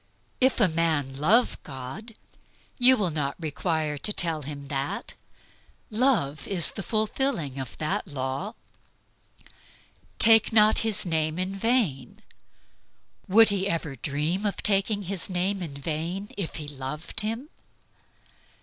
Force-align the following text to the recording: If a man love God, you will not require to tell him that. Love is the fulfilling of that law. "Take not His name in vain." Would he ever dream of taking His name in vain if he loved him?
If 0.39 0.59
a 0.59 0.67
man 0.67 1.17
love 1.17 1.61
God, 1.61 2.15
you 2.79 2.97
will 2.97 3.11
not 3.11 3.39
require 3.39 3.99
to 3.99 4.11
tell 4.11 4.41
him 4.41 4.65
that. 4.69 5.13
Love 5.91 6.47
is 6.47 6.71
the 6.71 6.81
fulfilling 6.81 7.59
of 7.59 7.77
that 7.77 8.07
law. 8.07 8.55
"Take 10.17 10.51
not 10.51 10.79
His 10.79 11.05
name 11.05 11.37
in 11.37 11.53
vain." 11.55 12.23
Would 13.27 13.49
he 13.49 13.69
ever 13.69 13.95
dream 13.95 14.43
of 14.43 14.57
taking 14.63 15.03
His 15.03 15.29
name 15.29 15.61
in 15.61 15.75
vain 15.77 16.29
if 16.35 16.55
he 16.55 16.67
loved 16.67 17.19
him? 17.19 17.49